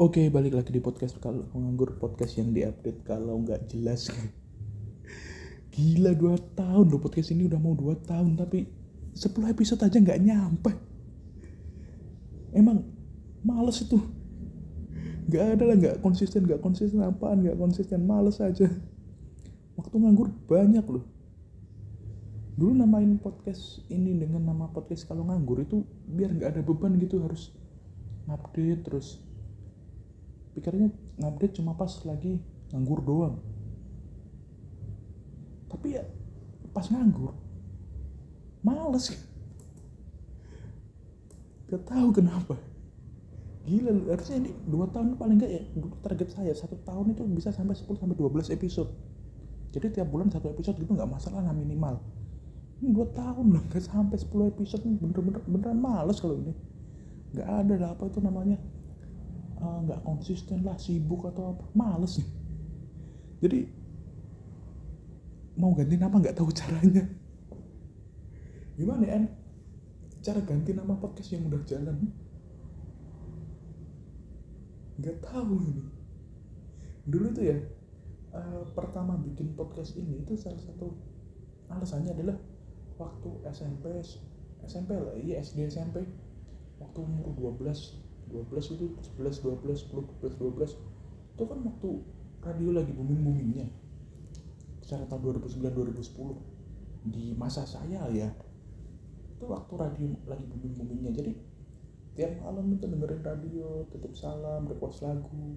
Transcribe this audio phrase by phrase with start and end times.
[0.00, 4.08] Oke, balik lagi di podcast kalau nganggur podcast yang diupdate kalau nggak jelas.
[5.76, 8.64] Gila dua tahun loh podcast ini udah mau dua tahun tapi
[9.12, 10.72] 10 episode aja nggak nyampe.
[12.56, 12.80] Emang
[13.44, 14.00] males itu.
[15.28, 18.72] Nggak ada lah nggak konsisten nggak konsisten apaan nggak konsisten males aja.
[19.76, 21.04] Waktu nganggur banyak loh.
[22.56, 27.20] Dulu namain podcast ini dengan nama podcast kalau nganggur itu biar nggak ada beban gitu
[27.20, 27.52] harus
[28.32, 29.28] update terus
[30.56, 33.36] pikirnya ngupdate cuma pas lagi nganggur doang.
[35.70, 36.02] Tapi ya
[36.74, 37.34] pas nganggur
[38.62, 39.16] males.
[41.70, 42.58] Gak tahu kenapa.
[43.68, 45.62] Gila harusnya ini dua tahun paling enggak ya
[46.02, 48.90] target saya satu tahun itu bisa sampai 10 sampai 12 episode.
[49.70, 52.02] Jadi tiap bulan satu episode gitu nggak masalah lah minimal.
[52.82, 56.56] Ini dua tahun loh nggak sampai 10 episode bener-bener beneran males kalau ini.
[57.36, 58.58] Nggak ada lah apa itu namanya
[59.60, 61.64] nggak uh, konsisten lah sibuk atau apa.
[61.76, 62.16] Males.
[62.18, 62.28] Nih
[63.40, 63.64] jadi
[65.56, 67.04] mau ganti nama nggak tahu caranya.
[68.76, 69.20] Gimana ya
[70.20, 71.96] cara ganti nama podcast yang udah jalan.
[75.00, 75.84] Nggak tahu ini.
[77.08, 77.56] Dulu tuh ya
[78.36, 80.92] uh, pertama bikin podcast ini itu salah satu
[81.72, 82.36] alasannya adalah
[83.00, 84.04] waktu SMP
[84.68, 86.04] SMP lah iya SD SMP
[86.76, 88.86] waktu umur 12 12 itu
[89.18, 91.90] 11 12 10 12 12 itu kan waktu
[92.40, 93.66] radio lagi booming boomingnya
[94.80, 98.30] secara tahun 2009 2010 di masa saya ya
[99.36, 101.32] itu waktu radio lagi booming boomingnya jadi
[102.20, 105.56] tiap malam itu dengerin radio tutup salam request lagu.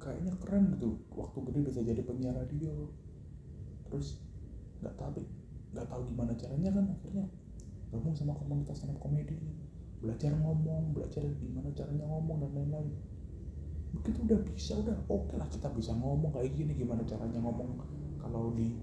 [0.00, 0.96] Kayaknya keren gitu.
[1.12, 2.88] Waktu gede bisa jadi penyiar radio.
[3.84, 4.22] Terus
[4.80, 5.20] nggak tahu
[5.76, 7.24] nggak tahu gimana caranya kan akhirnya
[7.92, 9.36] gabung sama komunitas stand komedi
[10.00, 12.88] belajar ngomong belajar gimana caranya ngomong dan lain-lain.
[13.92, 17.84] Begitu udah bisa udah oke okay lah kita bisa ngomong kayak gini gimana caranya ngomong
[18.16, 18.80] kalau di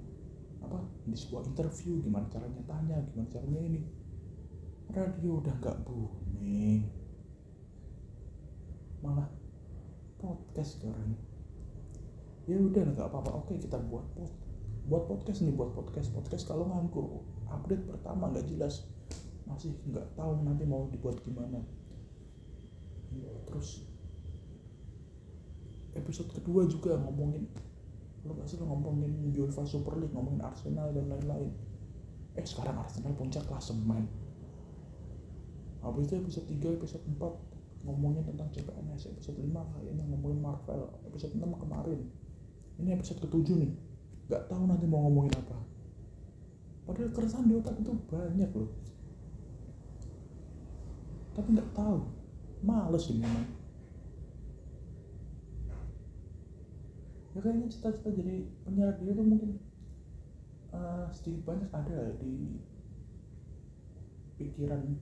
[0.61, 0.77] apa
[1.09, 3.81] di sebuah interview gimana caranya tanya gimana caranya ini.
[4.93, 6.85] Radio udah nggak booming.
[9.01, 9.27] Malah
[10.21, 11.17] podcast sekarang.
[12.45, 13.41] Ya udah nggak apa-apa.
[13.41, 14.31] Oke kita buat pod
[14.87, 16.13] buat podcast nih buat podcast.
[16.13, 18.85] Podcast kalau nganggur update pertama nggak jelas
[19.47, 21.63] masih nggak tahu nanti mau dibuat gimana.
[23.47, 23.87] Terus
[25.95, 27.49] episode kedua juga ngomongin
[28.27, 31.49] lo gak sih lo ngomongin UEFA Super League ngomongin Arsenal dan lain-lain.
[32.35, 34.05] Eh sekarang Arsenal puncak klasemen
[35.87, 40.91] habis itu episode 3 episode 4 ngomongin tentang CPNS episode 5 kayaknya ngomongin Marvel.
[41.07, 41.99] Episode 6 kemarin.
[42.81, 43.71] Ini episode ketujuh nih.
[44.27, 45.57] Nggak tahu nanti mau ngomongin apa.
[46.83, 48.86] Padahal keresahan di otak itu banyak loh
[51.37, 52.01] tapi nggak tahu.
[52.65, 53.45] Males gimana
[57.37, 59.51] ya kayaknya cita-cita jadi penyiar radio itu mungkin
[60.73, 62.57] uh, sedikit banyak ada di
[64.41, 64.97] pikiran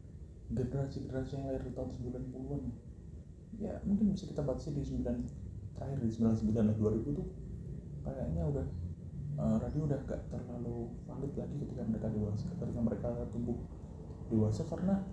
[0.51, 2.63] generasi-generasi yang lahir di tahun 90-an
[3.55, 7.27] ya mungkin bisa kita batasi di 9 terakhir di 99 lah 2000 tuh
[8.03, 8.65] kayaknya udah
[9.39, 13.55] uh, radio udah gak terlalu valid lagi ketika mereka dewasa ketika mereka tumbuh
[14.27, 15.07] dewasa karena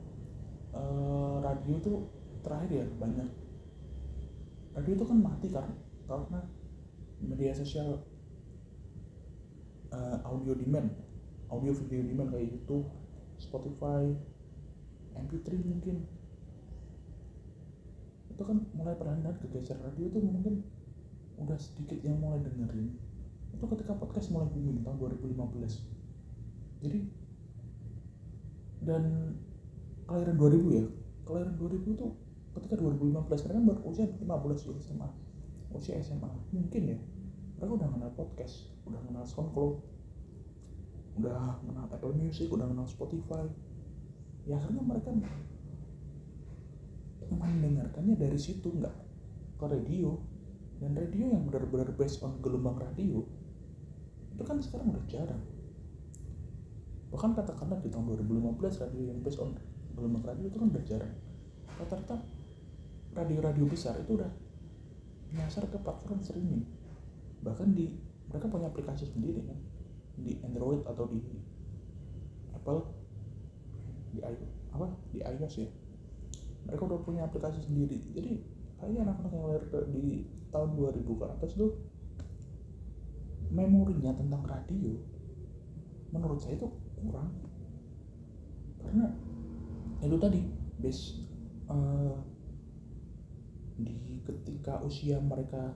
[0.72, 1.97] uh, radio tuh
[2.44, 3.28] terakhir ya banyak.
[4.72, 5.75] Radio itu kan mati karena
[6.09, 6.41] karena
[7.22, 8.03] media sosial
[9.94, 10.91] uh, audio demand
[11.53, 12.88] audio video demand kayak YouTube
[13.38, 14.12] Spotify
[15.15, 16.09] MP3 mungkin.
[18.32, 20.65] Itu kan mulai perlahan kegeser radio itu mungkin
[21.37, 22.97] udah sedikit yang mulai dengerin.
[23.53, 25.93] Itu ketika podcast mulai booming tahun 2015
[26.82, 26.99] jadi
[28.82, 29.05] dan
[30.08, 30.84] kelahiran 2000 ya?
[31.26, 32.10] Kelahiran 2000 tuh
[32.52, 35.08] ketika 2015 mereka kan baru usia 15 di SMA
[35.72, 36.98] usia SMA mungkin ya?
[37.58, 39.74] Mereka udah kenal podcast udah kenal SoundCloud
[41.22, 43.44] udah kenal Apple Music udah kenal Spotify.
[44.48, 45.14] Ya akhirnya mereka
[47.32, 48.96] mendengarkannya dari situ nggak
[49.60, 50.19] ke radio.
[50.82, 53.22] Dan radio yang benar-benar based on gelombang radio
[54.34, 55.38] itu kan sekarang udah jarang.
[57.14, 59.55] Bahkan katakanlah di tahun 2015 radio yang based on
[59.97, 61.15] gelombang radio itu kan udah jarang.
[61.79, 62.17] Rata-rata
[63.12, 64.31] radio-radio besar itu udah
[65.37, 66.65] nyasar ke platform streaming.
[67.44, 67.97] Bahkan di
[68.29, 69.59] mereka punya aplikasi sendiri kan.
[70.17, 71.21] Di Android atau di
[72.53, 72.81] Apple
[74.12, 74.87] di iOS apa?
[75.12, 75.69] Di iOS ya.
[76.69, 78.00] Mereka udah punya aplikasi sendiri.
[78.12, 78.44] Jadi
[78.79, 81.73] kayaknya anak-anak yang lahir di tahun 2000 ke atas tuh
[83.53, 84.97] memorinya tentang radio
[86.12, 86.69] menurut saya itu
[87.00, 87.33] kurang.
[88.81, 89.12] Karena
[90.02, 90.40] itu tadi
[90.82, 91.22] base
[91.70, 92.19] uh,
[93.78, 95.75] di ketika usia mereka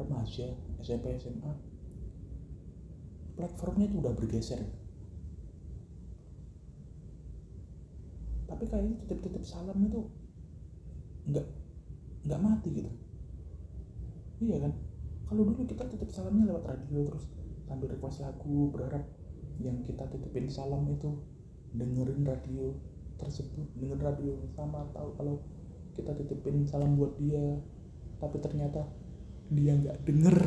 [0.00, 1.52] remaja SMP SMA
[3.36, 4.60] platformnya itu udah bergeser.
[8.48, 10.00] Tapi kayaknya titip-titip salam itu
[11.32, 11.46] nggak
[12.28, 12.90] nggak mati gitu.
[14.42, 14.72] Iya kan?
[15.28, 17.24] Kalau dulu kita titip salamnya lewat radio terus
[17.64, 19.00] sambil request lagu berharap
[19.64, 21.16] yang kita titipin salam itu
[21.72, 22.76] dengerin radio
[23.22, 25.34] tersebut dengerin radio sama tahu kalau
[25.94, 27.60] kita titipin salam buat dia
[28.18, 28.86] tapi ternyata
[29.52, 30.38] dia nggak denger.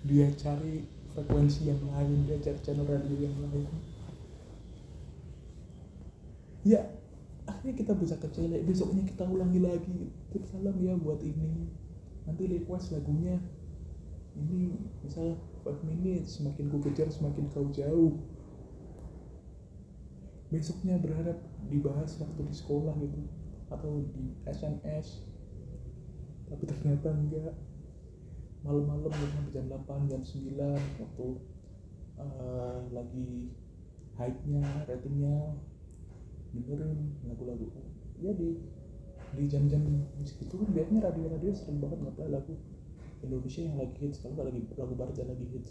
[0.00, 3.68] Dia cari frekuensi yang lain dia cari channel radio yang lain.
[6.64, 6.80] Ya
[7.48, 11.68] akhirnya kita bisa kecelek besoknya kita ulangi lagi titip salam ya buat ini.
[12.28, 13.40] Nanti request lagunya
[14.36, 15.36] ini misal
[15.66, 18.16] 5 minutes semakin ku kejar semakin kau jauh
[20.50, 21.38] besoknya berharap
[21.70, 23.22] dibahas waktu di sekolah gitu
[23.70, 25.30] atau di SMS
[26.50, 27.54] tapi ternyata enggak.
[28.60, 29.08] Malam-malam
[29.54, 31.28] jam 8 jam 9 waktu
[32.20, 33.48] uh, lagi
[34.20, 35.56] hype-nya ratingnya
[36.52, 37.70] dengerin lagu-lagu.
[38.20, 38.60] Ya di
[39.30, 39.80] di jam-jam
[40.18, 42.58] musik itu kan biasanya radio-radio sering banget ngeplay lagu
[43.22, 45.70] Indonesia yang lagi hits kalau lagi lagu barat yang lagi hits.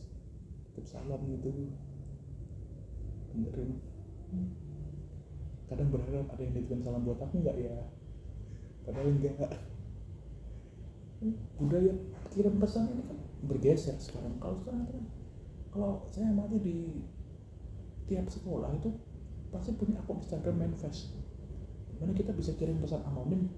[0.72, 1.70] Tetap salam gitu.
[3.36, 3.78] Dengerin
[5.70, 7.78] kadang berharap ada yang nitipin salam buat aku nggak ya?
[8.84, 9.54] Padahal enggak
[11.60, 11.94] budaya
[12.32, 14.40] kirim pesan ini kan bergeser sekarang.
[14.40, 15.04] Kalau sekarang kan
[15.70, 16.78] kalau saya amati di
[18.10, 18.90] tiap sekolah itu
[19.54, 21.14] pasti punya akun Instagram manifest.
[22.00, 23.52] Mana kita bisa kirim pesan anonim?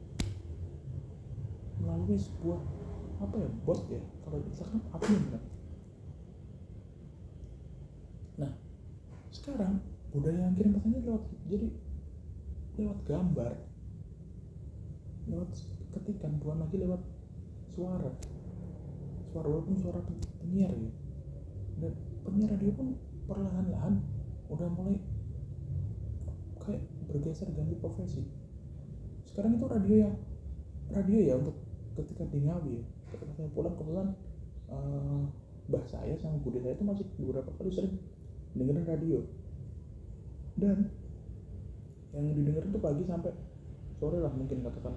[1.80, 2.60] Melalui sebuah
[3.22, 4.02] apa ya bot ya?
[4.26, 5.44] Kalau Instagram admin kan.
[8.42, 8.52] Nah
[9.30, 9.80] sekarang
[10.12, 11.68] budaya yang kirim pesannya lewat jadi
[12.80, 13.54] lewat gambar
[15.30, 15.50] lewat
[15.96, 17.02] ketikan bukan lagi lewat
[17.72, 18.12] suara.
[19.32, 20.00] Suara walaupun suara
[20.44, 20.92] penyiar ya.
[21.80, 21.94] Dan
[22.28, 22.88] penyiar radio pun
[23.30, 24.04] perlahan-lahan
[24.52, 24.98] udah mulai
[26.62, 28.24] kayak bergeser ganti profesi.
[29.28, 30.16] Sekarang itu radio yang
[30.92, 31.56] radio ya untuk
[31.96, 32.84] ketika di Ngawi ya.
[33.16, 34.10] Ketika saya pulang kebetulan
[34.72, 35.24] uh,
[35.88, 37.96] saya sama bude saya itu masih beberapa kali sering
[38.56, 39.20] dengerin radio.
[40.60, 40.92] Dan
[42.12, 43.32] yang didengar itu pagi sampai
[44.00, 44.94] sore lah mungkin katakan.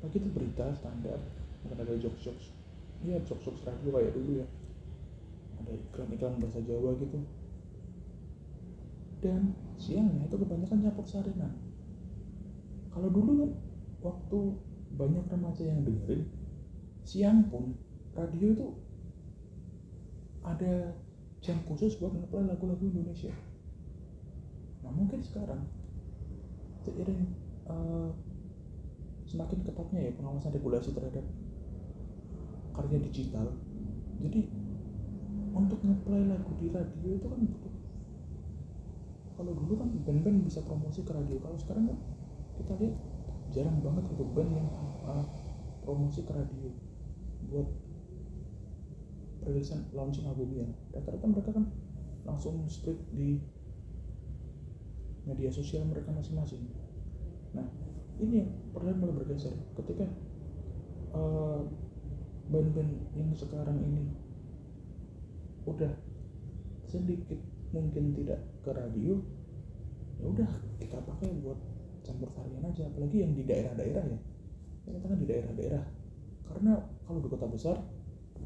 [0.00, 1.20] Pagi itu berita standar
[1.60, 2.46] mungkin ada jokes jokes
[3.04, 4.46] iya jokes jokes radio kayak dulu ya.
[5.60, 7.20] Ada iklan-iklan bahasa Jawa gitu.
[9.20, 11.52] Dan siangnya itu kebanyakan nyampur sarinan
[12.90, 13.50] kalau dulu kan
[14.02, 14.38] waktu
[14.98, 16.26] banyak remaja yang dengerin
[17.06, 17.78] siang pun
[18.18, 18.68] radio itu
[20.42, 20.98] ada
[21.40, 23.32] jam khusus buat ngeplay lagu-lagu Indonesia.
[24.82, 25.62] Nah mungkin sekarang
[26.84, 27.22] seiring
[27.68, 28.10] uh,
[29.28, 31.22] semakin ketatnya ya pengawasan regulasi terhadap
[32.74, 33.46] karya digital.
[34.20, 34.50] Jadi
[35.50, 37.74] untuk ngeplay lagu di radio itu kan butuh
[39.40, 41.40] kalau dulu kan band-band bisa promosi ke radio.
[41.40, 41.98] Kalau sekarang kan
[42.60, 42.96] kita lihat
[43.50, 44.68] jarang banget itu band yang
[45.08, 45.24] uh,
[45.82, 46.68] promosi ke radio
[47.48, 47.68] buat
[49.40, 51.64] perilisan launching albumnya rata-rata mereka kan
[52.28, 53.40] langsung split di
[55.28, 56.64] media sosial mereka masing-masing.
[57.56, 57.66] Nah
[58.20, 59.54] ini yang perlu mulai bergeser.
[59.76, 60.06] Ketika
[61.16, 61.64] uh,
[62.50, 64.10] band-band yang sekarang ini
[65.68, 65.92] udah
[66.88, 67.38] sedikit
[67.70, 69.22] mungkin tidak ke radio
[70.18, 70.50] ya udah
[70.82, 71.58] kita pakai buat
[72.04, 72.88] campur varian aja.
[72.90, 74.18] Apalagi yang di daerah-daerah ya.
[74.88, 75.84] Ya kita kan di daerah-daerah.
[76.50, 76.72] Karena
[77.06, 77.76] kalau di kota besar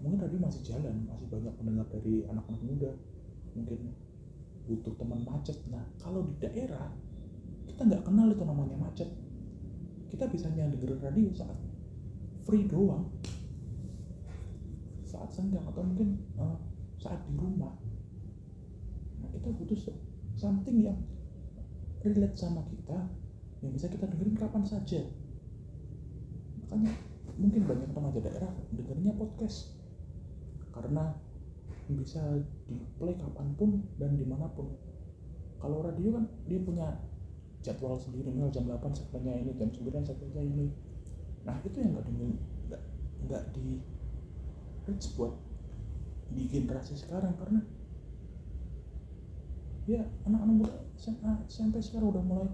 [0.04, 2.92] mungkin radio masih jalan masih banyak pendengar dari anak-anak muda.
[3.56, 3.80] Mungkin
[4.64, 5.56] butuh teman macet.
[5.68, 6.88] Nah kalau di daerah
[7.68, 9.11] kita nggak kenal itu namanya macet.
[10.09, 11.59] Kita bisa hanya dengerin radio saat
[12.47, 13.11] free doang.
[15.04, 16.56] Saat senggang atau mungkin uh,
[17.00, 17.75] saat di rumah.
[19.21, 19.78] Nah kita butuh
[20.38, 20.99] something yang
[22.04, 22.99] relate sama kita
[23.64, 25.00] yang bisa kita dengerin kapan saja.
[26.64, 26.92] Makanya
[27.40, 29.73] mungkin banyak remaja daerah dengernya podcast.
[30.75, 31.16] Karena
[31.92, 32.20] bisa
[32.64, 34.72] di play kapan pun dan di mana pun.
[35.60, 36.88] Kalau radio kan dia punya
[37.64, 40.66] jadwal sendiri misal jam 8 segmennya ini jam 9 segmennya ini.
[41.44, 42.28] Nah itu yang nggak di
[43.24, 43.80] nggak di
[44.84, 45.32] reach buat
[46.32, 47.60] di generasi sekarang karena
[49.84, 52.48] ya anak-anak muda SMA, sampai sekarang udah mulai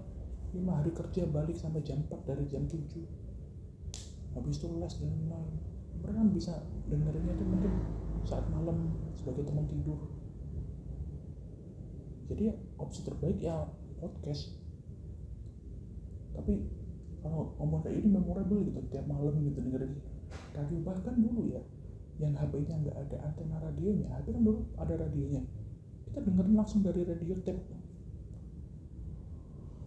[0.51, 2.75] lima hari kerja balik sampai jam 4 dari jam 7
[4.35, 5.55] habis itu les dan lain
[6.03, 6.53] mereka kan bisa
[6.91, 7.73] dengerinnya tuh mungkin
[9.21, 9.99] sebagai teman tidur.
[12.33, 13.69] Jadi ya opsi terbaik ya
[14.01, 14.57] podcast.
[16.33, 16.65] Tapi
[17.21, 19.93] kalau ngomong kayak ini memorable gitu tiap malam gitu dengerin.
[20.57, 21.61] Radio bahkan dulu ya
[22.17, 25.41] yang HP-nya nggak ada antena radionya HP kan dulu ada radionya.
[26.09, 27.81] Kita dengerin langsung dari radio tape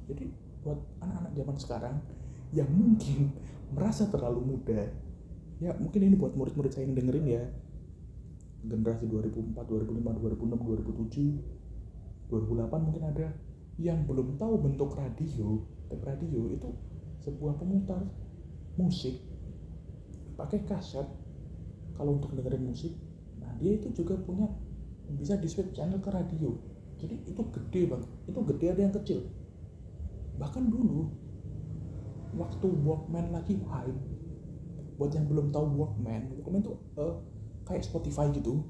[0.08, 0.24] jadi
[0.64, 1.96] buat anak-anak zaman sekarang
[2.52, 3.32] yang mungkin
[3.72, 4.88] merasa terlalu muda
[5.62, 7.42] ya mungkin ini buat murid-murid saya yang dengerin ya
[8.64, 10.60] generasi 2004, 2005, 2006,
[11.20, 11.64] 2007
[12.32, 13.26] 2008 mungkin ada
[13.76, 16.68] yang belum tahu bentuk radio tape radio itu
[17.22, 18.00] sebuah pemutar
[18.80, 19.20] musik.
[20.34, 21.06] Pakai kaset.
[21.94, 22.90] Kalau untuk dengerin musik
[23.38, 24.50] nah dia itu juga punya
[25.14, 26.50] bisa di switch channel ke radio.
[26.98, 29.20] Jadi itu gede banget itu gede ada yang kecil.
[30.40, 31.12] Bahkan dulu
[32.34, 34.00] waktu Walkman lagi hype
[34.98, 37.14] buat yang belum tahu Walkman Walkman tuh uh,
[37.64, 38.64] kayak Spotify gitu.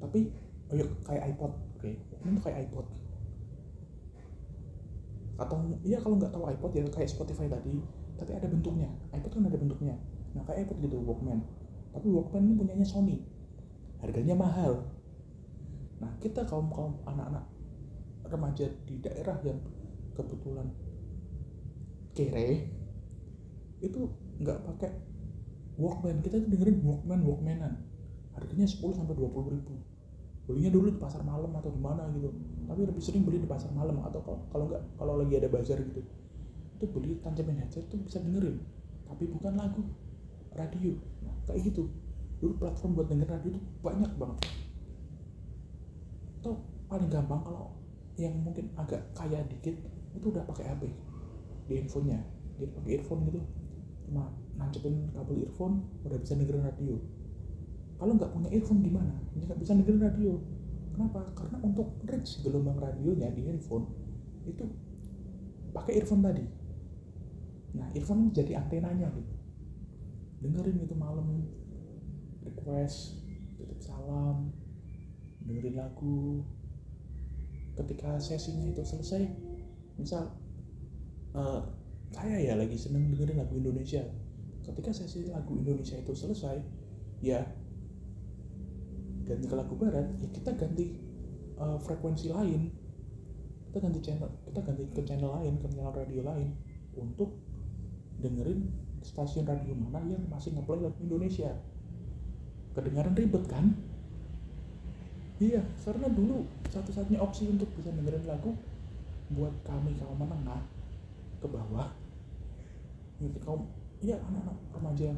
[0.00, 0.28] Tapi
[0.72, 1.52] oh iya, kayak iPod.
[1.76, 1.92] Oke.
[1.92, 1.94] Okay.
[2.24, 2.86] Tuh kayak iPod.
[5.36, 7.80] Atau iya kalau nggak tahu iPod ya kayak Spotify tadi
[8.16, 8.88] tapi ada bentuknya.
[9.12, 9.94] iPod kan ada bentuknya.
[10.32, 11.44] Nah kayak iPod gitu Walkman.
[11.92, 13.20] Tapi Walkman ini punyanya Sony.
[14.00, 14.88] Harganya mahal.
[16.00, 17.44] Nah kita kaum kaum anak-anak
[18.26, 19.60] remaja di daerah yang
[20.16, 20.66] kebetulan
[22.16, 22.72] kere
[23.84, 24.08] itu
[24.40, 24.90] nggak pakai
[25.76, 27.72] Walkman kita tuh dengerin Walkman Walkmanan.
[28.36, 29.74] Harganya 10 sampai 20 ribu.
[30.46, 32.30] Belinya dulu di pasar malam atau di mana gitu.
[32.68, 36.00] Tapi lebih sering beli di pasar malam atau kalau nggak kalau lagi ada bazar gitu.
[36.76, 38.60] Itu beli tanjamin headset tuh bisa dengerin
[39.06, 39.82] tapi bukan lagu
[40.52, 40.92] radio.
[41.22, 41.88] Nah, kayak gitu.
[42.42, 44.38] Dulu platform buat denger radio itu banyak banget.
[46.42, 47.72] Atau paling gampang kalau
[48.20, 49.76] yang mungkin agak kaya dikit
[50.12, 50.82] itu udah pakai HP
[51.70, 52.20] di handphonenya.
[52.60, 53.40] Dia pakai earphone gitu.
[54.08, 56.96] Cuma nancepin kabel earphone udah bisa dengerin radio.
[57.96, 59.14] Kalau nggak punya earphone gimana?
[59.36, 60.32] Nggak bisa dengerin radio.
[60.96, 61.28] Kenapa?
[61.36, 63.84] Karena untuk reach gelombang radionya di handphone
[64.48, 64.64] itu
[65.76, 66.44] pakai earphone tadi.
[67.76, 69.34] Nah earphone jadi antenanya gitu.
[70.40, 71.44] Dengerin itu malam
[72.44, 73.20] request
[73.60, 74.52] titip salam
[75.44, 76.40] dengerin lagu.
[77.76, 79.20] Ketika sesinya itu selesai
[80.00, 80.32] misal
[81.36, 81.60] uh,
[82.08, 84.00] saya ya lagi seneng dengerin lagu Indonesia
[84.66, 86.58] ketika sesi lagu Indonesia itu selesai
[87.22, 87.40] ya
[89.26, 90.94] ganti ke lagu barat ya kita ganti
[91.58, 92.70] uh, frekuensi lain.
[93.70, 96.48] Kita ganti channel kita ganti ke channel lain ke channel radio lain
[96.96, 97.36] untuk
[98.22, 98.64] dengerin
[99.04, 101.52] stasiun radio mana yang masih ngeplay lagu Indonesia.
[102.72, 103.72] Kedengaran ribet kan?
[105.36, 108.56] Iya karena dulu satu-satunya opsi untuk bisa dengerin lagu
[109.32, 110.62] buat kami kaum menengah
[111.42, 111.90] ke bawah
[113.20, 113.68] gitu kaum
[114.04, 115.10] iya anak-anak remaja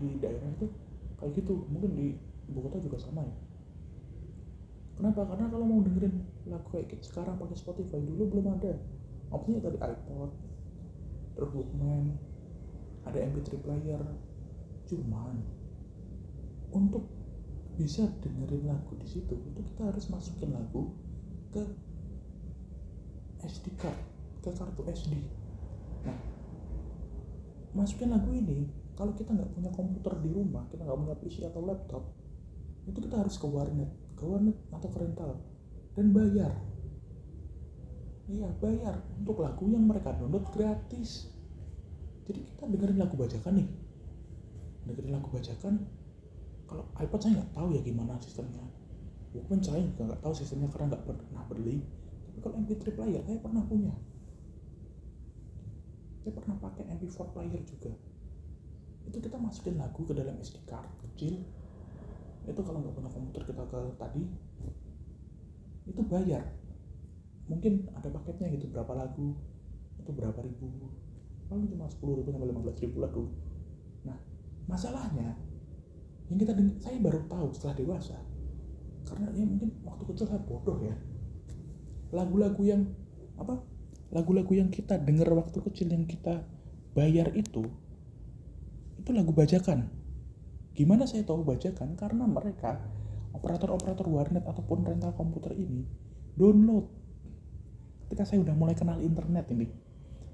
[0.00, 0.66] di daerah itu
[1.20, 1.64] kayak gitu.
[1.68, 2.06] Mungkin di
[2.50, 3.36] ibu kota juga sama ya.
[4.98, 5.24] Kenapa?
[5.24, 6.14] Karena kalau mau dengerin
[6.46, 8.76] lagu kayak gitu sekarang pakai Spotify dulu belum ada.
[9.32, 10.30] Opsinya tadi iPod
[11.32, 12.20] terus Walkman
[13.08, 14.02] ada MP3 player.
[14.84, 15.40] Cuman
[16.72, 17.08] untuk
[17.76, 20.92] bisa dengerin lagu di situ itu kita harus masukin lagu
[21.52, 21.64] ke
[23.40, 23.96] SD card
[24.44, 25.12] ke kartu SD
[26.04, 26.16] nah
[27.72, 31.64] masukin lagu ini kalau kita nggak punya komputer di rumah kita nggak punya PC atau
[31.64, 32.04] laptop
[32.84, 35.30] itu kita harus ke warnet ke warnet atau ke rental
[35.92, 36.52] dan bayar.
[38.30, 41.28] Iya bayar untuk lagu yang mereka download gratis.
[42.24, 43.68] Jadi kita dengerin lagu bajakan nih.
[44.88, 45.74] Dengerin lagu bajakan
[46.64, 48.64] kalau iPod saya nggak tahu ya gimana sistemnya.
[49.36, 51.76] Walkman saya juga nggak tahu sistemnya karena nggak pernah beli.
[52.30, 53.92] Tapi kalau MP3 player saya pernah punya
[56.22, 57.92] saya pernah pakai MP4 player juga.
[59.10, 61.42] Itu kita masukin lagu ke dalam SD card kecil.
[62.46, 64.22] Itu kalau nggak punya komputer kita ke tadi
[65.82, 66.46] itu bayar.
[67.50, 69.34] Mungkin ada paketnya gitu berapa lagu
[69.98, 70.70] itu berapa ribu.
[71.50, 73.30] Paling cuma 10 ribu sampai 15 ribu lah dulu
[74.02, 74.18] nah
[74.66, 75.38] masalahnya
[76.26, 78.18] yang kita saya baru tahu setelah dewasa
[79.12, 80.96] karena ya mungkin waktu kecil saya bodoh ya.
[82.12, 82.88] Lagu-lagu yang
[83.36, 83.60] apa
[84.12, 86.44] lagu-lagu yang kita dengar waktu kecil yang kita
[86.92, 87.64] bayar itu
[89.00, 89.90] itu lagu bajakan.
[90.76, 91.98] Gimana saya tahu bajakan?
[91.98, 92.78] Karena mereka
[93.34, 95.82] operator-operator warnet ataupun rental komputer ini
[96.36, 96.86] download.
[98.06, 99.66] Ketika saya udah mulai kenal internet ini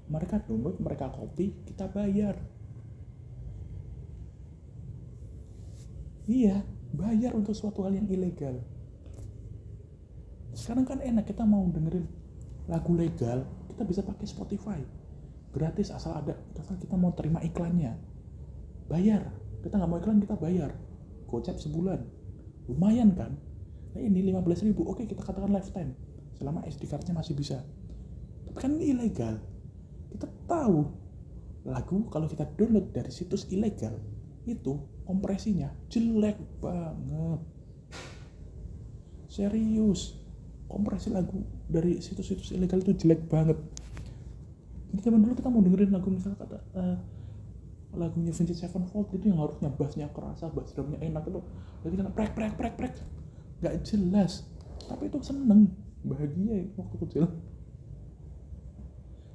[0.09, 2.35] mereka download mereka copy kita bayar.
[6.29, 6.61] Iya,
[6.93, 8.61] bayar untuk suatu hal yang ilegal.
[10.53, 12.05] Sekarang kan enak kita mau dengerin
[12.69, 14.79] lagu legal, kita bisa pakai Spotify.
[15.55, 17.95] Gratis asal ada, asal kita mau terima iklannya.
[18.91, 19.31] Bayar,
[19.63, 20.75] kita nggak mau iklan kita bayar.
[21.31, 22.03] Gocap sebulan.
[22.67, 23.39] Lumayan kan?
[23.95, 25.95] Nah ini 15 ribu, oke kita katakan lifetime.
[26.35, 27.63] Selama SD cardnya masih bisa.
[28.51, 29.39] Tapi kan ini ilegal.
[30.11, 30.83] kita tahu
[31.63, 33.95] lagu kalau kita download dari situs ilegal
[34.43, 34.75] itu
[35.07, 37.41] kompresinya jelek banget
[39.29, 40.18] serius
[40.69, 43.57] kompresi lagu dari situs-situs ilegal itu jelek banget.
[44.93, 46.97] Jadi zaman dulu kita mau dengerin lagu misalnya kata uh,
[47.97, 51.41] lagunya Vintage Sevenfold itu yang harusnya bassnya kerasa bass drumnya enak itu.
[51.83, 52.93] Jadi kan prek prek prek prek.
[53.65, 54.45] Nggak jelas.
[54.85, 55.73] Tapi itu seneng
[56.05, 57.25] bahagia ya waktu kecil.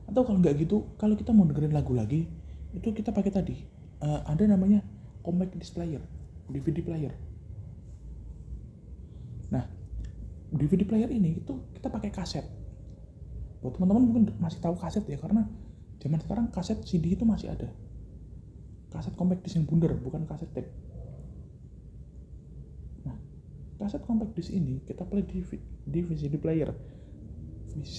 [0.07, 2.31] Atau kalau nggak gitu kalau kita mau dengerin lagu lagi
[2.75, 3.57] itu kita pakai tadi
[4.03, 4.83] uh, ada namanya
[5.23, 6.03] compact disc player
[6.51, 7.15] DVD player
[9.49, 9.65] nah
[10.55, 12.47] DVD player ini itu kita pakai kaset.
[13.61, 15.49] Buat teman-teman mungkin masih tahu kaset ya karena
[15.99, 17.69] zaman sekarang kaset CD itu masih ada.
[18.95, 20.71] Kaset compact disc yang bundar bukan kaset tape.
[23.03, 23.19] Nah
[23.83, 25.43] kaset compact disc ini kita play di,
[25.85, 26.71] di VCD player.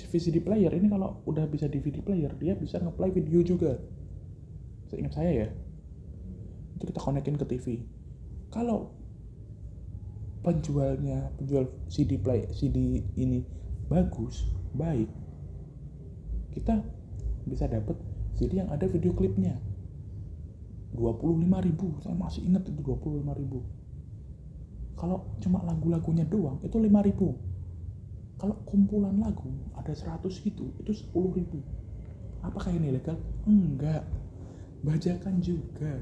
[0.08, 3.76] VCD player ini kalau udah bisa DVD player dia bisa ngeplay video juga.
[4.88, 5.48] Seingat saya ya.
[6.80, 7.84] Itu kita konekin ke TV
[8.56, 8.96] kalau
[10.46, 13.42] penjualnya penjual CD play CD ini
[13.90, 14.46] bagus
[14.78, 15.10] baik
[16.56, 16.80] kita
[17.44, 18.00] bisa dapat
[18.36, 19.60] CD yang ada video klipnya.
[20.96, 23.60] 25 ribu saya masih ingat itu 25 ribu.
[24.96, 27.36] Kalau cuma lagu-lagunya doang itu 5 ribu.
[28.40, 31.60] Kalau kumpulan lagu ada 100 gitu itu 10 ribu.
[32.40, 33.20] Apakah ini legal?
[33.44, 34.08] enggak.
[34.84, 36.00] Bajakan juga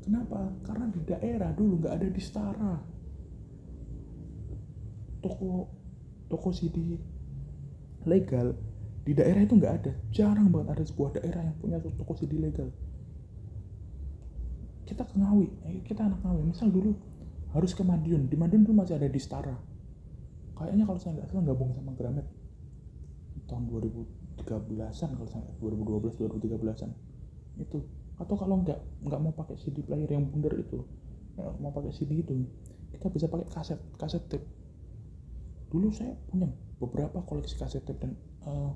[0.00, 0.52] kenapa?
[0.66, 2.74] karena di daerah dulu nggak ada di setara.
[5.20, 5.68] Toko
[6.32, 6.96] toko CD
[8.08, 8.56] legal
[9.04, 9.92] di daerah itu nggak ada.
[10.12, 12.72] Jarang banget ada sebuah daerah yang punya toko CD legal.
[14.88, 16.50] Kita ke Ngawi eh, kita anak Ngawi.
[16.50, 16.96] Misal dulu
[17.52, 18.26] harus ke Madiun.
[18.26, 19.70] Di Madiun tuh masih ada di Stara
[20.60, 22.26] kayaknya kalau saya nggak salah gabung sama Gramet.
[23.48, 26.90] Tahun 2013an kalau saya 2012 2013an
[27.58, 27.80] itu
[28.20, 28.76] atau kalau nggak
[29.08, 30.84] nggak mau pakai CD player yang bundar itu
[31.60, 32.44] mau pakai CD itu
[32.92, 34.44] kita bisa pakai kaset kaset tape.
[35.70, 36.50] Dulu saya punya
[36.82, 38.12] beberapa koleksi kaset tape dan
[38.44, 38.74] uh,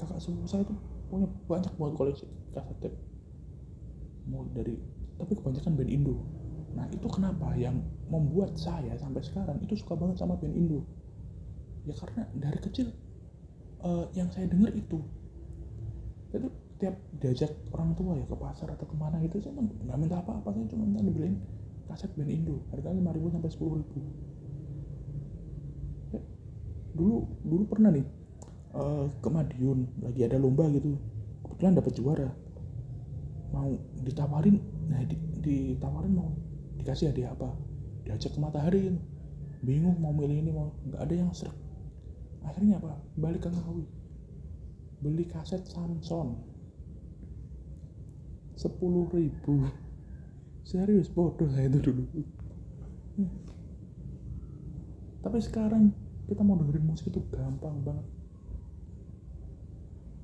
[0.00, 0.74] kakak sepupu saya itu
[1.06, 2.24] punya banyak banget koleksi
[2.56, 2.96] kaset tape.
[4.26, 4.74] Mau dari
[5.20, 6.16] tapi kebanyakan band Indo.
[6.74, 10.82] Nah itu kenapa yang membuat saya sampai sekarang itu suka banget sama band Indo?
[11.86, 12.90] Ya karena dari kecil
[13.84, 14.98] uh, yang saya dengar itu
[16.34, 20.20] itu tiap diajak orang tua ya ke pasar atau ke mana gitu saya nggak minta
[20.20, 21.40] apa-apa saya cuma minta dibeliin
[21.86, 22.60] kaset band Indo.
[22.74, 23.98] Harganya lima ribu sampai sepuluh ribu.
[26.12, 26.20] Ya,
[26.98, 28.06] dulu dulu pernah nih
[28.74, 30.98] uh, ke Madiun lagi ada lomba gitu.
[31.46, 32.28] Kebetulan dapat juara.
[33.54, 34.58] Mau ditawarin
[34.90, 36.30] nah di, ditawarin mau
[36.76, 37.54] dikasih hadiah apa?
[38.04, 38.92] Diajak ke matahari.
[39.64, 41.56] Bingung mau milih ini mau nggak ada yang serak.
[42.44, 42.98] Akhirnya apa?
[43.16, 43.86] Balik ke Ngawi.
[45.00, 46.55] Beli kaset Samson
[48.56, 49.68] sepuluh ribu.
[50.66, 52.02] Serius bodoh saya itu dulu.
[55.22, 55.94] Tapi sekarang
[56.26, 58.06] kita mau dengerin musik itu gampang banget.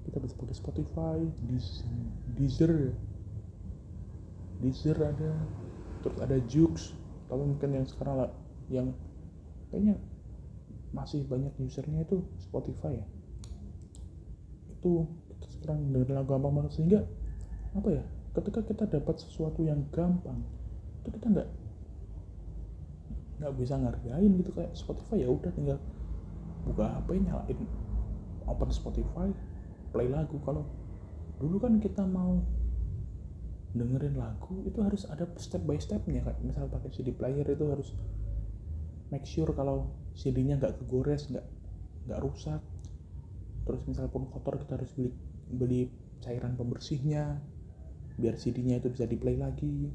[0.09, 1.19] Kita bisa pakai Spotify,
[2.35, 2.91] Deezer,
[4.59, 5.31] Deezer ada
[6.03, 6.99] terus ada Jux.
[7.31, 8.31] Tapi mungkin yang sekarang lah
[8.67, 8.91] yang
[9.71, 9.95] kayaknya
[10.91, 13.07] masih banyak usernya itu Spotify ya.
[14.75, 15.07] Itu
[15.39, 17.01] kita sekarang dengan lagu gampang banget sehingga
[17.79, 20.41] apa ya ketika kita dapat sesuatu yang gampang
[21.05, 21.49] itu kita nggak
[23.43, 24.51] nggak bisa ngargain gitu.
[24.55, 25.79] Kayak Spotify ya udah tinggal
[26.63, 27.59] buka HP nyalain
[28.47, 29.29] open Spotify
[29.91, 30.39] play lagu.
[30.47, 30.65] Kalau
[31.43, 32.39] dulu kan kita mau
[33.73, 36.23] dengerin lagu itu harus ada step by stepnya.
[36.23, 37.93] Kayak misal pakai CD player itu harus
[39.11, 41.45] make sure kalau CD-nya nggak kegores nggak
[42.09, 42.63] nggak rusak.
[43.67, 45.11] Terus misal pun kotor kita harus beli
[45.53, 45.83] beli
[46.23, 47.43] cairan pembersihnya
[48.17, 49.89] biar CD-nya itu bisa di play lagi.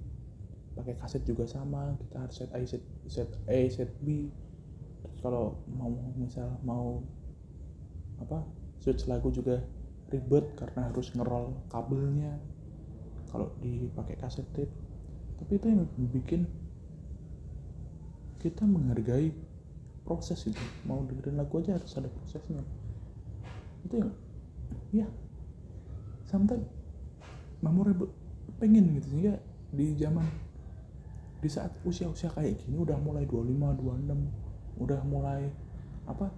[0.77, 4.29] Pakai kaset juga sama kita harus set A set set A set B.
[5.01, 7.01] Terus kalau mau misal mau
[8.21, 8.45] apa
[8.81, 9.61] switch lagu juga
[10.13, 12.37] ribet karena harus ngerol kabelnya.
[13.27, 14.71] Kalau dipakai kaset tape.
[15.37, 16.47] Tapi itu yang bikin
[18.39, 19.33] kita menghargai
[20.07, 20.61] proses itu.
[20.87, 22.63] Mau dengerin lagu aja harus ada prosesnya.
[23.83, 24.11] Itu yang
[24.93, 25.07] ya.
[26.27, 26.76] Sometimes
[27.67, 28.11] memorable
[28.57, 29.07] pengen gitu.
[29.13, 29.35] Sehingga
[29.75, 30.25] di zaman
[31.37, 35.45] di saat usia-usia kayak gini udah mulai 25 26 udah mulai
[36.09, 36.33] apa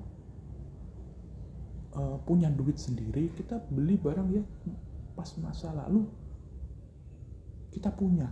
[1.95, 4.43] uh, punya duit sendiri kita beli barang ya
[5.15, 6.03] pas masa lalu
[7.69, 8.27] kita punya.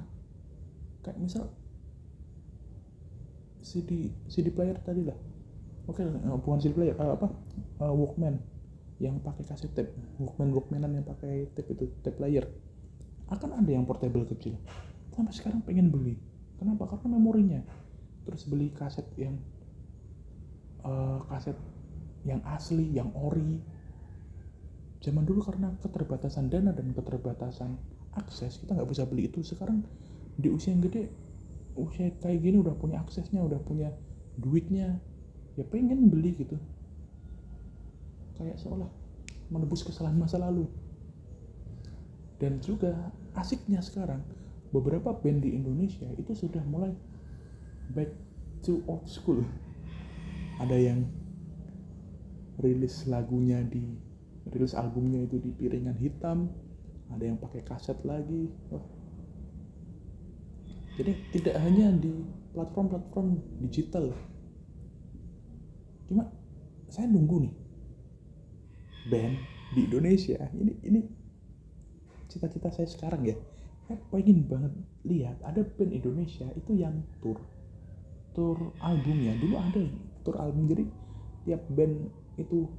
[1.06, 1.44] Kayak misal
[3.64, 5.18] CD CD player tadi lah.
[5.88, 6.08] Oke okay,
[6.44, 7.32] bukan CD player uh, apa
[7.80, 8.42] uh, Walkman
[9.00, 9.94] yang pakai kaset tape.
[10.20, 12.44] Walkman Walkmanan yang pakai tape itu tape player
[13.28, 14.56] akan ada yang portable kecil.
[15.12, 16.16] Sampai sekarang pengen beli.
[16.62, 16.88] Kenapa?
[16.88, 17.62] Karena memorinya.
[18.24, 19.36] Terus beli kaset yang
[20.84, 21.56] uh, kaset
[22.24, 23.60] yang asli yang ori.
[25.04, 27.78] Zaman dulu karena keterbatasan dana dan keterbatasan
[28.18, 29.44] akses kita nggak bisa beli itu.
[29.44, 29.84] Sekarang
[30.38, 31.10] di usia yang gede
[31.78, 33.94] usia kayak gini udah punya aksesnya udah punya
[34.42, 34.98] duitnya
[35.54, 36.58] ya pengen beli gitu.
[38.38, 38.90] Kayak seolah
[39.54, 40.66] menebus kesalahan masa lalu
[42.38, 42.94] dan juga
[43.34, 44.22] asiknya sekarang
[44.70, 46.94] beberapa band di Indonesia itu sudah mulai
[47.94, 48.12] back
[48.62, 49.42] to old school.
[50.58, 51.06] Ada yang
[52.58, 53.86] rilis lagunya di
[54.50, 56.50] rilis albumnya itu di piringan hitam
[57.14, 58.52] ada yang pakai kaset lagi.
[58.74, 58.84] Wah.
[60.98, 62.26] jadi tidak hanya di
[62.58, 64.18] platform-platform digital.
[66.10, 66.26] Cuma
[66.90, 67.54] saya nunggu nih
[69.14, 69.36] band
[69.78, 70.42] di Indonesia.
[70.58, 71.00] Ini ini
[72.38, 73.36] cita-cita saya sekarang ya.
[73.90, 74.74] Saya pengen banget
[75.10, 77.42] lihat ada band Indonesia itu yang tour
[78.38, 79.34] tour albumnya.
[79.42, 79.82] Dulu ada
[80.22, 80.86] tour album jadi
[81.50, 82.70] tiap band itu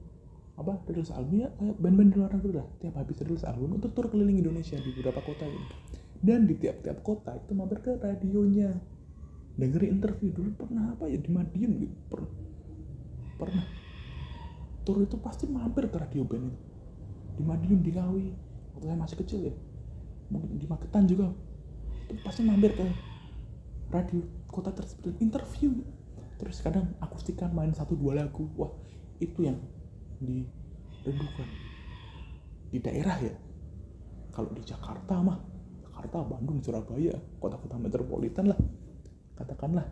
[0.58, 2.68] apa rilis album ya kayak band-band luar negeri lah.
[2.78, 5.66] Tiap habis rilis album itu tur keliling Indonesia di beberapa kota ini.
[6.18, 8.70] Dan di tiap-tiap kota itu mampir ke radionya
[9.58, 10.30] dengerin interview.
[10.30, 12.30] Dulu pernah apa ya di Madiun gitu pernah
[13.38, 13.66] pernah.
[14.82, 16.60] Tur itu pasti mampir ke radio band itu.
[17.38, 18.26] Di Madiun di Ngawi
[18.78, 19.54] waktu saya masih kecil ya
[20.30, 21.34] mungkin di Magetan juga.
[22.06, 22.86] Itu pasti mampir ke
[23.90, 25.82] radio kota tersebut interview.
[26.38, 28.46] Terus kadang akustikan main satu dua lagu.
[28.54, 28.70] Wah
[29.18, 29.58] itu yang
[30.22, 31.48] diredukan
[32.70, 33.34] di daerah ya
[34.30, 35.42] kalau di Jakarta mah
[35.82, 38.58] Jakarta Bandung Surabaya kota-kota metropolitan lah.
[39.34, 39.90] Katakanlah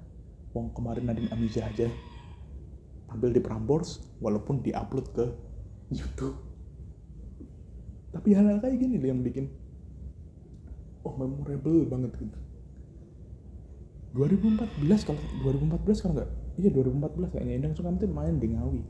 [0.54, 1.90] wong kemarin Nadine Amiza aja
[3.10, 5.26] tampil di Prambors walaupun diupload ke
[5.90, 6.45] YouTube
[8.16, 9.52] tapi hal-hal kayak gini yang bikin
[11.04, 12.38] oh memorable banget gitu.
[14.16, 17.52] 2014 kalau 2014 kalau nggak iya 2014 kayaknya.
[17.60, 18.80] Endang Sukamti main di Ngawi.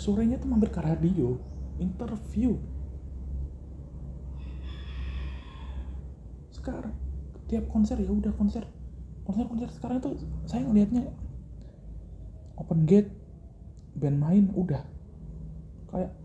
[0.00, 1.36] Sorenya tuh mampir ke radio
[1.76, 2.56] interview.
[6.48, 6.96] Sekarang
[7.44, 8.64] tiap konser ya udah konser.
[9.28, 10.16] Konser konser sekarang itu
[10.48, 11.12] saya ngelihatnya
[12.56, 13.12] open gate
[14.00, 14.80] band main udah.
[15.92, 16.23] Kayak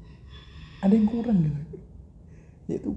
[0.79, 1.77] ada yang kurang gitu.
[2.69, 2.91] Yaitu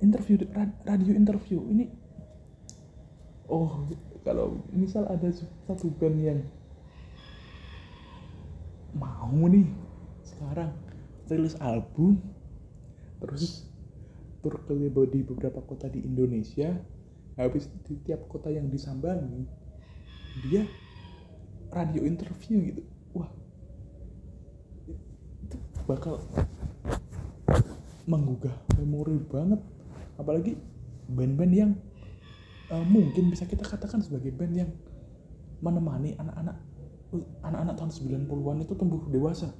[0.00, 0.36] interview
[0.84, 1.60] radio interview.
[1.72, 1.84] Ini
[3.48, 3.86] oh
[4.26, 5.30] kalau misal ada
[5.64, 6.40] satu band yang
[8.96, 9.68] mau nih
[10.24, 10.72] sekarang
[11.28, 12.18] rilis album
[13.20, 13.68] terus
[14.42, 14.72] tur ke
[15.10, 16.74] di beberapa kota di Indonesia
[17.36, 19.44] habis di tiap kota yang disambangi
[20.48, 20.64] dia
[21.72, 22.82] radio interview gitu.
[23.16, 23.28] Wah
[25.44, 26.20] itu bakal
[28.06, 29.60] menggugah memori banget.
[30.16, 30.56] Apalagi
[31.10, 31.72] band-band yang
[32.70, 34.70] uh, mungkin bisa kita katakan sebagai band yang
[35.60, 36.56] menemani anak-anak
[37.42, 37.92] anak-anak tahun
[38.26, 39.50] 90-an itu tumbuh dewasa.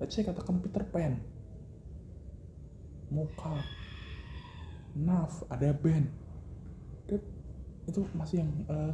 [0.00, 1.20] Let's say katakan Peter Pan.
[3.12, 3.60] Moka
[4.96, 6.08] Naf ada band.
[7.88, 8.92] Itu masih yang uh,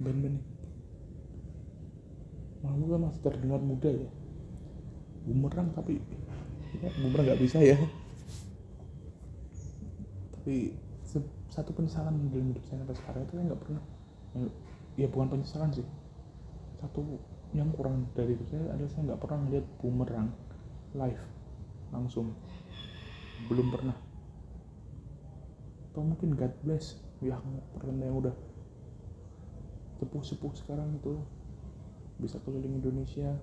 [0.00, 0.42] band-band
[2.64, 4.10] malu kan masih terdengar muda ya.
[5.28, 6.00] Bumerang tapi
[6.82, 7.78] ya, bumerang nggak bisa ya.
[10.34, 10.74] Tapi
[11.48, 13.82] satu penyesalan dalam hidup saya sampai sekarang itu saya nggak pernah
[14.98, 15.86] ya bukan penyesalan sih.
[16.82, 17.22] Satu
[17.54, 20.28] yang kurang dari itu saya adalah saya nggak pernah lihat bumerang
[20.98, 21.22] live
[21.94, 22.34] langsung.
[23.46, 23.94] Belum pernah.
[25.94, 27.40] Atau mungkin God bless yang
[27.78, 28.34] pernah yang udah
[30.02, 31.22] sepuh-sepuh sekarang itu
[32.18, 33.38] bisa keliling Indonesia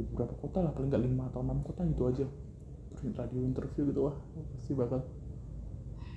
[0.00, 2.26] di beberapa kota lah paling nggak lima atau enam kota gitu aja.
[2.96, 4.16] Terus radio interview gitu wah
[4.56, 5.04] pasti bakal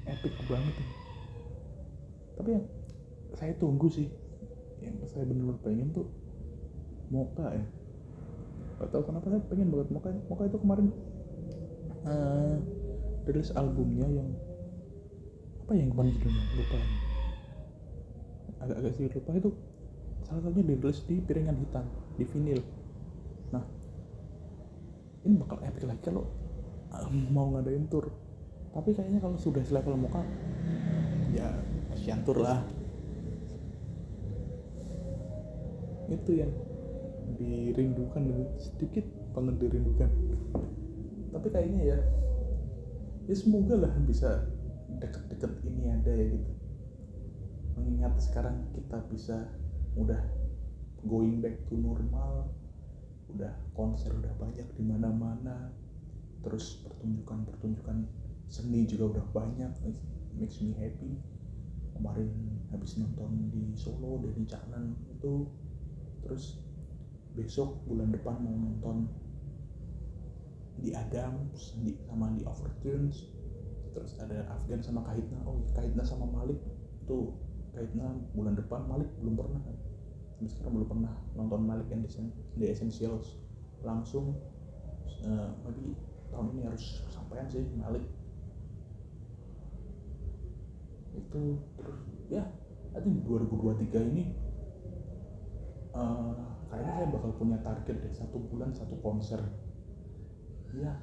[0.08, 0.88] epic banget ya.
[2.34, 2.66] tapi yang
[3.38, 4.08] saya tunggu sih
[4.84, 6.08] yang saya benar-benar pengen tuh
[7.12, 7.66] Moka ya.
[8.82, 10.88] Gak tau kenapa saya pengen banget Moka Moka itu kemarin
[12.08, 12.58] uh,
[13.30, 14.30] rilis albumnya yang
[15.64, 16.44] apa yang kemarin judulnya?
[16.58, 16.80] Lupa.
[18.66, 19.32] Agak-agak sih lupa.
[19.38, 19.50] Itu
[20.26, 21.86] salah satunya dirilis di piringan hitam
[22.18, 22.60] di vinil.
[22.60, 22.83] nah
[25.24, 26.28] ini bakal epic lagi kalau
[26.92, 28.12] uh, mau ngadain tour.
[28.74, 30.26] Tapi kayaknya kalau sudah selevel Moka
[31.32, 31.48] ya
[31.94, 32.60] Asian Tour lah.
[36.10, 36.52] Itu yang
[37.40, 38.24] dirindukan
[38.60, 40.10] sedikit banget dirindukan.
[41.34, 42.00] Tapi kayaknya ya
[43.30, 44.44] ya semoga lah bisa
[45.00, 46.52] deket-deket ini ada ya gitu.
[47.80, 49.38] Mengingat sekarang kita bisa
[49.94, 50.20] udah
[51.06, 52.50] going back to normal
[53.34, 55.74] udah konser udah banyak di mana-mana.
[56.44, 58.06] Terus pertunjukan-pertunjukan
[58.52, 59.72] seni juga udah banyak
[60.38, 61.18] makes me happy.
[61.94, 62.30] Kemarin
[62.74, 65.48] habis nonton di Solo dari Canan itu.
[66.26, 66.62] Terus
[67.34, 69.10] besok bulan depan mau nonton
[70.82, 73.30] di Adams di, sama di Overtunes.
[73.94, 76.58] Terus ada Afgan sama Kahitna oh iya, Kahitna sama Malik.
[77.06, 77.38] Itu
[77.78, 79.62] Kahitna bulan depan Malik belum pernah
[80.44, 82.04] sampai sekarang belum pernah nonton Malik yang
[82.60, 83.40] di Essentials.
[83.80, 84.36] Langsung
[85.24, 85.96] uh, maybe
[86.36, 88.04] tahun ini harus sampaian sih Malik.
[91.16, 92.44] Itu terus ya
[92.92, 94.36] I think 2023 ini
[95.96, 96.36] uh,
[96.68, 99.40] kayaknya saya bakal punya target deh satu bulan satu konser.
[100.76, 101.00] Ya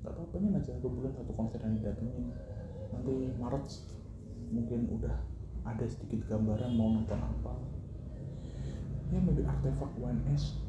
[0.00, 2.32] nggak tahu pengen aja satu bulan satu konser yang didatengin
[2.96, 3.66] nanti Maret
[4.48, 5.20] mungkin udah
[5.68, 7.52] ada sedikit gambaran mau nonton apa
[9.08, 10.60] ya maybe artefak ONS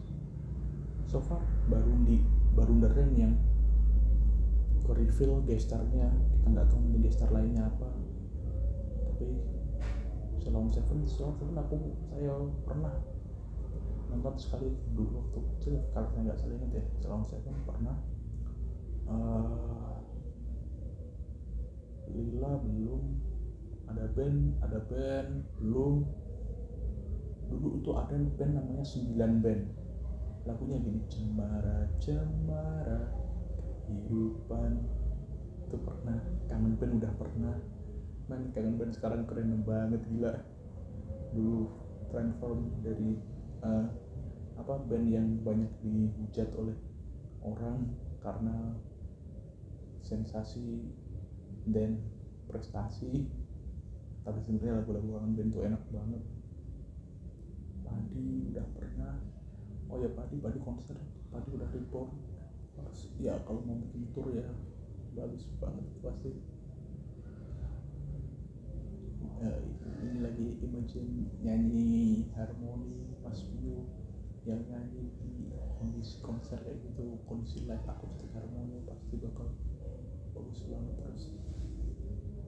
[1.10, 2.24] so far baru di
[2.56, 3.34] baru Daren yang
[4.90, 7.90] ke reveal gestarnya kita nggak tahu nanti gestar lainnya apa.
[9.06, 9.28] Tapi
[10.42, 11.78] Salon Seven Salon Seven aku
[12.10, 12.34] saya
[12.66, 12.96] pernah
[14.10, 16.84] nonton sekali dulu waktu kecil kalau saya nggak salah ingat ya
[17.30, 17.98] Seven pernah.
[19.10, 19.98] Uh,
[22.10, 23.04] Lila belum
[23.90, 26.06] ada band ada band belum
[27.50, 29.64] dulu itu ada band namanya sembilan band.
[30.46, 33.02] Lagunya gini cemara cemara
[33.90, 34.72] kehidupan.
[35.66, 37.56] Itu pernah kangen band udah pernah.
[38.30, 40.34] Man kangen band sekarang keren banget gila.
[41.34, 41.70] Dulu
[42.14, 43.18] transform dari
[43.66, 43.86] uh,
[44.62, 46.78] apa band yang banyak dihujat oleh
[47.42, 48.78] orang karena
[50.06, 50.86] sensasi
[51.66, 51.98] dan
[52.46, 53.26] prestasi.
[54.22, 56.24] Tapi sebenarnya lagu-lagu kangen band tuh enak banget
[57.90, 59.18] Padi udah pernah.
[59.90, 60.96] Oh ya Padi Padi konser.
[61.34, 62.14] Padi udah report
[63.20, 64.48] ya kalau mau bikin tour ya
[65.12, 66.32] bagus banget pasti.
[69.40, 69.56] Ya,
[70.04, 73.88] ini lagi imagine nyanyi harmoni pas view
[74.44, 79.48] yang nyanyi di kondisi konser kayak gitu kondisi live akustik harmoni pasti bakal
[80.36, 81.24] bagus banget terus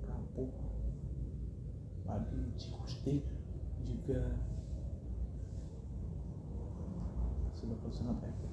[0.08, 0.51] rapuh.
[2.08, 3.23] Padi akustik
[3.84, 4.36] juga
[7.62, 8.52] pasti bakal sangat efek.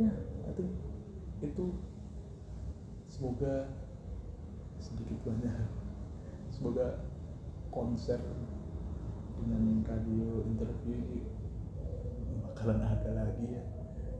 [0.00, 0.12] Ya.
[0.48, 0.64] Itu
[1.44, 1.66] itu
[3.12, 3.68] semoga
[4.80, 5.68] sedikit banyak.
[6.48, 7.04] Semoga
[7.68, 8.16] konser
[9.36, 11.20] dengan radio interview ini
[12.40, 13.64] bakalan ada lagi ya.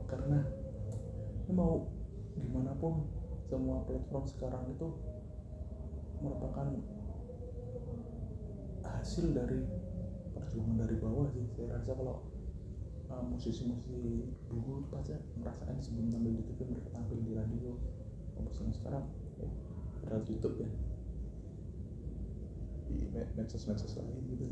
[0.05, 0.45] Karena
[1.49, 1.89] ini mau
[2.37, 3.09] gimana pun
[3.49, 4.93] semua platform sekarang itu
[6.21, 6.69] merupakan
[8.85, 9.84] hasil dari
[10.45, 11.43] perjuangan dari bawah sih.
[11.57, 12.29] Saya rasa kalau
[13.09, 17.73] uh, musisi-musisi dulu pasti merasakan sebelum tampil di TV mereka tampil di radio.
[18.37, 19.05] Kalau sekarang
[19.41, 19.49] ya
[20.05, 20.69] viral YouTube ya.
[22.85, 24.45] Di medsos-medsos lain gitu.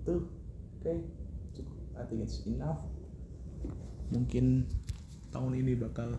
[0.00, 0.14] Itu
[0.80, 0.98] oke okay.
[1.52, 1.76] cukup.
[2.00, 2.80] I think it's enough.
[4.10, 4.64] Mungkin
[5.30, 6.16] tahun ini bakal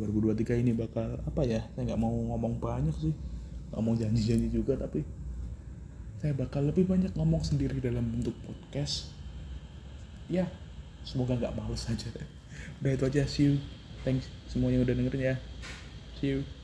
[0.00, 3.12] 2023 ini bakal apa ya saya nggak mau ngomong banyak sih.
[3.68, 5.04] Nggak mau janji-janji juga tapi
[6.18, 9.14] saya bakal lebih banyak ngomong sendiri dalam bentuk podcast.
[10.26, 10.50] Ya
[11.06, 12.10] semoga nggak males aja.
[12.82, 13.54] Udah itu aja see you.
[14.02, 15.36] Thanks semuanya udah dengerin ya.
[16.18, 16.57] See you.